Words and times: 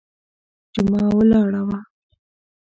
جمعه 0.73 1.07
ولاړه 1.17 1.61
وه. 1.67 1.79